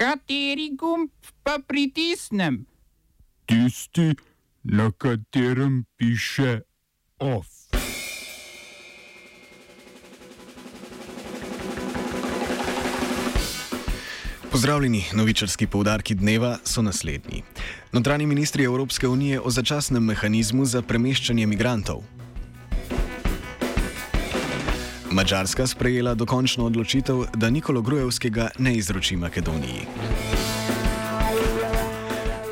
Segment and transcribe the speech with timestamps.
[0.00, 1.10] Kateri gumb
[1.44, 2.64] pa pritisnem?
[3.44, 4.14] Tisti,
[4.64, 6.60] na katerem piše
[7.18, 7.46] OF.
[14.50, 17.42] Pozdravljeni, novičarski povdarki dneva so naslednji.
[17.92, 22.19] Notranji ministri Evropske unije o začasnem mehanizmu za premeščanje migrantov.
[25.10, 29.82] Mačarska sprejela dokončno odločitev, da Nikolo Grujevskega ne izroči Makedoniji.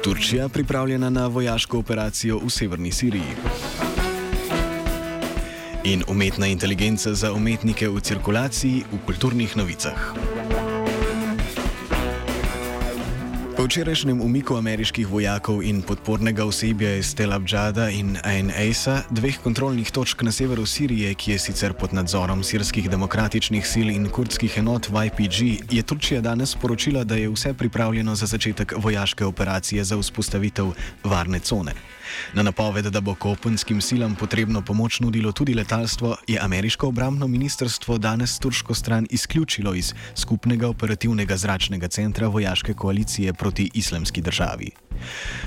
[0.04, 3.36] Turčija pripravljena na vojaško operacijo v severni Siriji.
[5.84, 10.14] In umetna inteligenca za umetnike v cirkulaciji v kulturnih novicah.
[13.58, 19.34] Po včerajšnjem umiku ameriških vojakov in podpornega osebja iz Tel Abjada in Ain Eisa, dveh
[19.42, 24.60] kontrolnih točk na severu Sirije, ki je sicer pod nadzorom sirskih demokratičnih sil in kurdskih
[24.62, 29.98] enot YPG, je Turčija danes sporočila, da je vse pripravljeno za začetek vojaške operacije za
[29.98, 30.70] vzpostavitev
[31.04, 31.74] varne cone.
[32.32, 37.98] Na napoved, da bo kopenskim silam potrebno pomoč nudilo tudi letalstvo, je ameriško obrambno ministrstvo
[37.98, 44.70] danes turško stran izključilo iz skupnega operativnega zračnega centra vojaške koalicije proti islamski državi.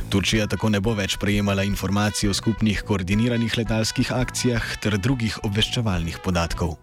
[0.09, 6.23] Turčija tako ne bo več prejemala informacij o skupnih koordiniranih letalskih akcijah ter drugih obveščevalnih
[6.23, 6.77] podatkov.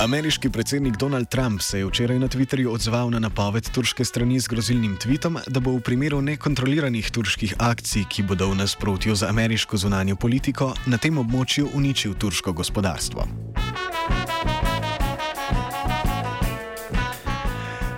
[0.00, 4.48] Ameriški predsednik Donald Trump se je včeraj na Twitterju odzval na napoved turške strani z
[4.48, 9.76] grozilnim tvitom, da bo v primeru nekontroliranih turških akcij, ki bodo v nasprotju z ameriško
[9.76, 13.28] zunanjo politiko, na tem območju uničil turško gospodarstvo.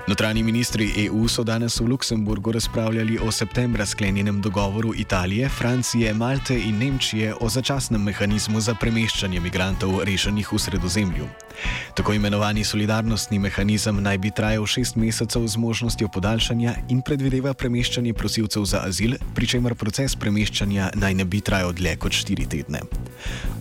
[0.08, 6.58] Notranji ministri EU so danes v Luksemburgu razpravljali o septembra sklenjenem dogovoru Italije, Francije, Malte
[6.58, 11.28] in Nemčije o začasnem mehanizmu za premeščanje migrantov rešenih v sredozemlju.
[11.94, 18.14] Tako imenovani solidarnostni mehanizem naj bi trajal šest mesecev z možnostjo podaljšanja in predvideva premeščanje
[18.14, 22.82] prosilcev za azil, pri čemer proces premeščanja naj ne bi trajal dlje kot štiri tedne.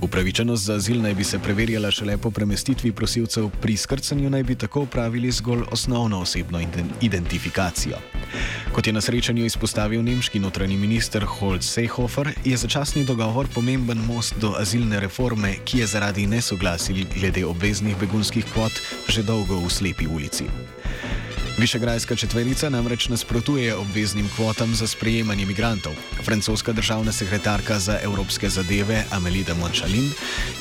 [0.01, 4.55] Upravičenost za azil naj bi se preverjala šele po premestitvi prosilcev, pri skrcanju naj bi
[4.55, 6.61] tako upravili zgolj osnovno osebno
[7.01, 7.97] identifikacijo.
[8.71, 14.39] Kot je na srečanju izpostavil nemški notranji minister Holz Seehofer, je začasni dogovor pomemben most
[14.39, 20.07] do azilne reforme, ki je zaradi nesoglasij glede obveznih begunskih kvot že dolgo v slepi
[20.07, 20.47] ulici.
[21.57, 25.93] Višegrajska četverica namreč nasprotuje obveznim kvotam za sprejemanje imigrantov.
[26.23, 30.11] Francoska državna sekretarka za evropske zadeve Amelie de Montchalin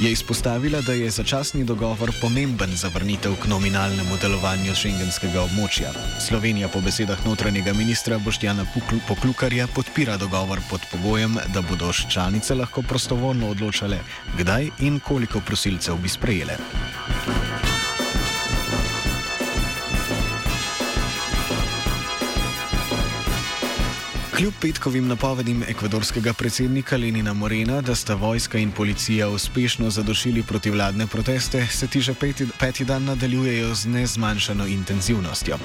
[0.00, 5.92] je izpostavila, da je začasni dogovor pomemben za vrnitev k nominalnemu delovanju šengenskega območja.
[6.28, 8.66] Slovenija po besedah notranjega ministra Boštjana
[9.08, 13.98] Poklukarja podpira dogovor pod pogojem, da bodo članice lahko prostovoljno odločale,
[14.38, 16.56] kdaj in koliko prosilcev bi sprejele.
[24.40, 31.06] Kljub petkovim napovedim ekvadorskega predsednika Lenina Morena, da sta vojska in policija uspešno zadošili protivladne
[31.06, 35.58] proteste, se ti že peti, peti dan nadaljujejo z nezmanjšano intenzivnostjo.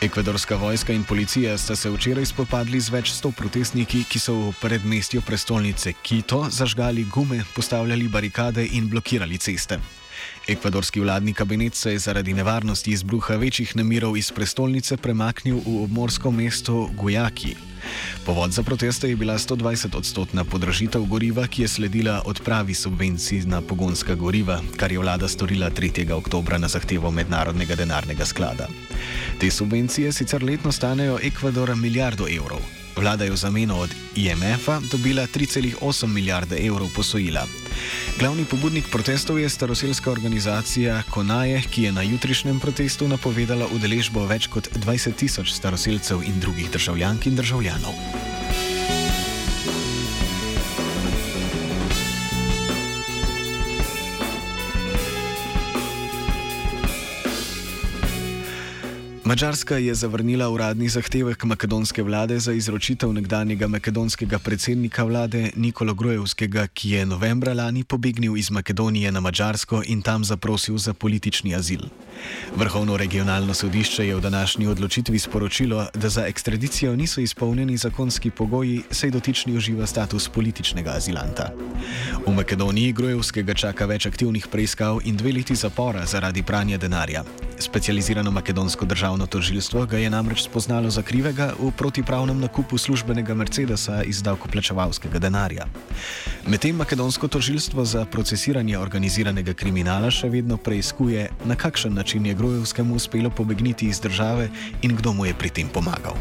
[0.00, 4.52] Ekvadorska vojska in policija sta se včeraj spopadli z več sto protestniki, ki so v
[4.60, 10.01] predmestju prestolnice Quito zažgali gume, postavljali barikade in blokirali ceste.
[10.48, 16.30] Ekvadorski vladni kabinet se je zaradi nevarnosti izbruha večjih nemirov iz prestolnice premaknil v obmorsko
[16.30, 17.56] mesto Gujaki.
[18.26, 24.14] Povod za proteste je bila 120-odstotna podražitev goriva, ki je sledila odpravi subvencij na pogonska
[24.14, 26.12] goriva, kar je vlada storila 3.
[26.12, 28.68] oktober na zahtevo Mednarodnega denarnega sklada.
[29.38, 32.60] Te subvencije sicer letno stanejo Ekvadora milijardo evrov.
[32.96, 37.46] Vlada je v zameno od IMF-a dobila 3,8 milijarde evrov posojila.
[38.18, 44.46] Glavni pobudnik protestov je staroseljska organizacija Konaje, ki je na jutrišnjem protestu napovedala udeležbo več
[44.46, 48.31] kot 20 tisoč staroseljcev in drugih državljank in državljanov.
[59.32, 66.66] Mačarska je zavrnila uradni zahtevek makedonske vlade za izročitev nekdanjega makedonskega predsednika vlade Nikola Grojevskega,
[66.66, 71.80] ki je novembra lani pobegnil iz Makedonije na Mačarsko in tam zaprosil za politični azil.
[72.56, 78.82] Vrhovno regionalno sodišče je v današnji odločitvi sporočilo, da za ekstradicijo niso izpolnjeni zakonski pogoji,
[78.90, 81.48] saj dotični uživa status političnega azilanta.
[82.26, 87.24] V Makedoniji Grojevskega čaka več aktivnih preiskav in dve leti zapora zaradi pranja denarja.
[87.58, 94.02] Specializirano makedonsko državno tožilstvo ga je namreč spoznalo za krivega v protipravnem nakupu službenega Mercedesa
[94.02, 95.66] iz davkoplačevalskega denarja.
[96.46, 102.94] Medtem makedonsko tožilstvo za procesiranje organiziranega kriminala še vedno preizkuje, na kakšen način je Grojevskemu
[102.94, 104.50] uspelo pobegniti iz države
[104.82, 106.16] in kdo mu je pri tem pomagal.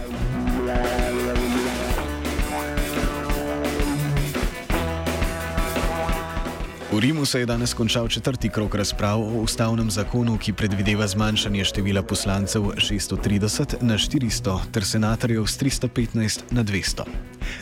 [6.91, 11.65] V Rimu se je danes končal četrti krok razprav o ustavnem zakonu, ki predvideva zmanjšanje
[11.65, 17.03] števila poslancev 630 na 400 ter senatorjev z 315 na 200.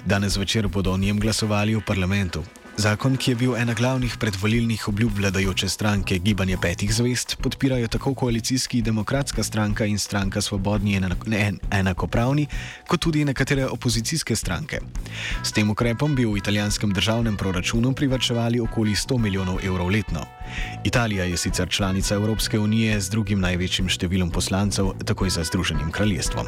[0.06, 2.44] Danes večer bodo o njem glasovali v parlamentu.
[2.80, 8.14] Zakon, ki je bil ena glavnih predvolilnih obljub vladajoče stranke Gibanje petih zvest, podpirajo tako
[8.14, 12.48] koalicijski demokratska stranka in stranka Svobodni in enakopravni,
[12.88, 14.80] kot tudi nekatere opozicijske stranke.
[15.44, 20.24] S tem ukrepom bi v italijanskem državnem proračunu privačevali okoli 100 milijonov evrov letno.
[20.84, 26.48] Italija je sicer članica Evropske unije z drugim največjim številom poslancev, takoj za Združenim kraljestvom.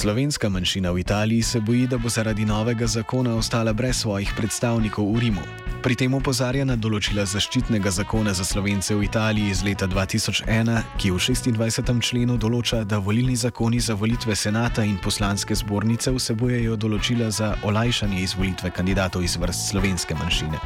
[0.00, 5.04] Slovenska manjšina v Italiji se boji, da bo zaradi novega zakona ostala brez svojih predstavnikov
[5.12, 5.42] v Rimu.
[5.82, 11.10] Pri tem opozarja na določila zaščitnega zakona za Slovence v Italiji iz leta 2001, ki
[11.12, 12.00] v 26.
[12.00, 18.22] členu določa, da volilni zakoni za volitve senata in poslanske zbornice vsebujejo določila za olajšanje
[18.24, 20.62] izvolitve kandidatov iz vrst slovenske manjšine.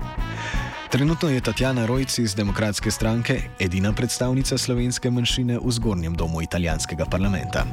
[0.94, 7.10] Trenutno je Tatjana Rojci iz Demokratske stranke edina predstavnica slovenske manjšine v zgornjem domu italijanskega
[7.10, 7.66] parlamenta.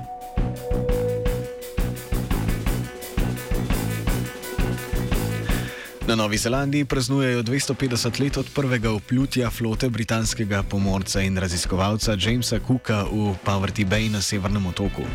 [6.12, 12.60] Na Novi Zelandiji praznujejo 250 let od prvega vplutja flote britanskega pomorca in raziskovalca Jamesa
[12.68, 15.08] Cooka v Poverty Bay na Severnem otoku.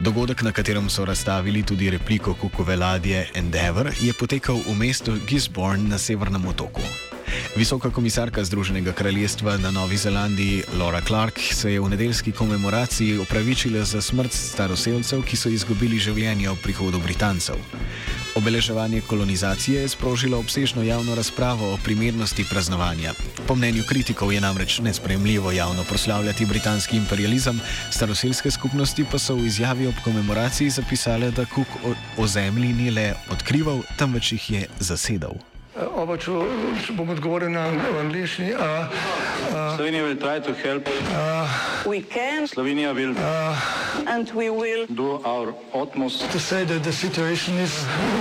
[0.00, 5.88] Dogodek, na katerem so razstavili tudi repliko Cookove ladje Endeavour, je potekal v mestu Gisborne
[5.88, 6.84] na Severnem otoku.
[7.56, 13.84] Visoka komisarka Združenega kraljestva na Novi Zelandiji Laura Clark se je v nedeljski komemoraciji opravičila
[13.84, 17.56] za smrt staroseljcev, ki so izgubili življenje ob prihodu Britancev.
[18.34, 23.12] Obeleževanje kolonizacije je sprožilo obsežno javno razpravo o primernosti praznovanja.
[23.46, 27.60] Po mnenju kritikov je namreč nespremljivo javno proslavljati britanski imperializem,
[27.90, 31.68] staroseljske skupnosti pa so v izjavi ob komemoraciji zapisale, da Cook
[32.18, 35.53] o zemlji ni le odkrival, temveč jih je zasedal.
[36.04, 36.32] Oba, če,
[36.84, 37.62] če bom odgovoril na
[38.02, 38.50] angliški.
[38.52, 40.84] Slovenija will try to help.
[41.16, 41.48] Uh,
[41.88, 42.44] we can.
[42.44, 43.16] Slovenija will.
[43.16, 43.56] Uh,
[44.12, 44.84] and we will.
[44.84, 46.28] Do our utmost.
[46.28, 47.72] To say that the situation is.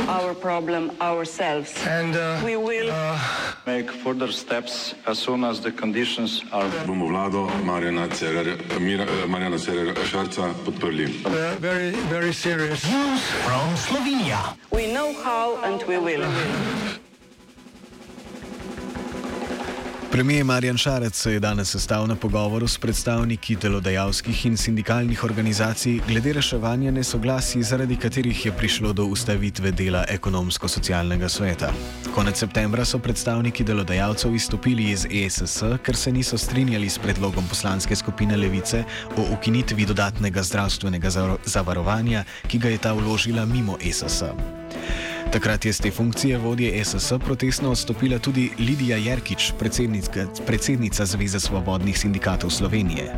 [0.08, 1.76] Our problem ourselves.
[1.84, 2.88] And uh, we will.
[2.90, 3.20] Uh,
[3.68, 6.72] make further steps as soon as the conditions are.
[6.88, 8.08] Bomo vlado Marjana
[9.60, 11.12] Cererja Šarca podprli.
[11.26, 12.88] Uh, very, very serious.
[12.88, 14.56] News from Slovenia.
[14.72, 16.24] We know how and we will.
[20.14, 26.00] Premijer Marjan Šarec se je danes sestal na pogovoru s predstavniki delodajalskih in sindikalnih organizacij
[26.08, 31.72] glede reševanja nesoglasij, zaradi katerih je prišlo do ustavitve dela ekonomsko-socialnega sveta.
[32.16, 37.96] Konec septembra so predstavniki delodajalcev izstopili iz ESS, ker se niso strinjali s predlogom poslanske
[37.96, 38.84] skupine Levice
[39.18, 41.10] o ukinitvi dodatnega zdravstvenega
[41.46, 44.24] zavarovanja, ki ga je ta vložila mimo ESS.
[45.34, 49.54] Takrat je z te funkcije vodje SS protestno odstopila tudi Lidija Jerkič,
[50.46, 53.14] predsednica Zveze svobodnih sindikatov Slovenije.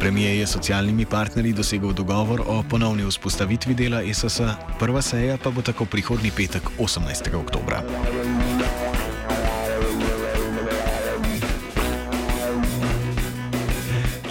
[0.00, 4.40] Premijer je s socialnimi partnerji dosegel dogovor o ponovni vzpostavitvi dela SS,
[4.78, 7.34] prva seja pa bo tako prihodnji petek 18.
[7.34, 7.74] oktober.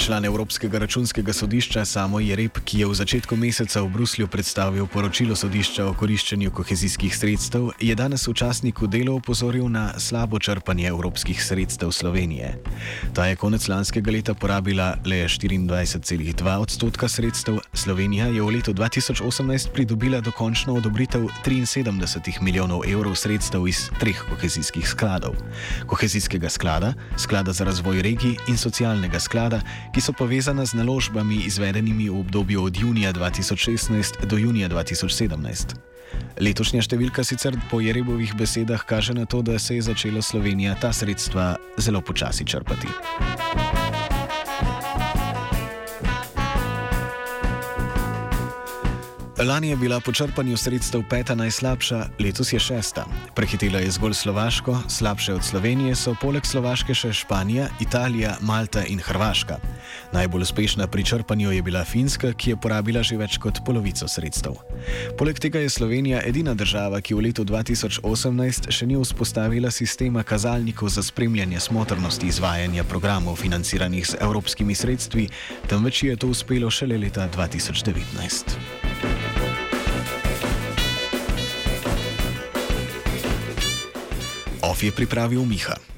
[0.03, 5.35] Član Evropskega računskega sodišča Samo Jereb, ki je v začetku meseca v Bruslju predstavil poročilo
[5.35, 11.39] sodišča o koriščenju kohezijskih sredstev, je danes v časniku delo opozoril na slabo črpanje evropskih
[11.43, 12.59] sredstev Slovenije.
[13.15, 19.71] Ta je konec lanskega leta porabila le 24,2 odstotka sredstev, Slovenija je v letu 2018
[19.71, 25.39] pridobila dokončno odobritev 73 milijonov evrov sredstev iz treh kohezijskih skladov:
[25.87, 32.09] kohezijskega sklada, sklada za razvoj regij in socialnega sklada ki so povezana z naložbami izvedenimi
[32.09, 35.77] v obdobju od junija 2016 do junija 2017.
[36.41, 40.93] Letošnja številka sicer po Jerebovih besedah kaže na to, da se je začela Slovenija ta
[40.93, 43.82] sredstva zelo počasi črpati.
[49.43, 53.05] Lani je bila po črpanju sredstev peta najslabša, letos je šesta.
[53.35, 58.99] Prehitela je zgolj Slovaško, slabše od Slovenije so poleg Slovaške še Španija, Italija, Malta in
[59.03, 59.57] Hrvaška.
[60.13, 64.55] Najbolj uspešna pri črpanju je bila Finska, ki je porabila že več kot polovico sredstev.
[65.17, 70.89] Poleg tega je Slovenija edina država, ki v letu 2018 še ni vzpostavila sistema kazalnikov
[70.89, 75.27] za spremljanje smotrnosti izvajanja programov financiranih z evropskimi sredstvi,
[75.67, 78.82] temveč je to uspelo šele leta 2019.
[84.73, 85.92] OF je pripravil Miha.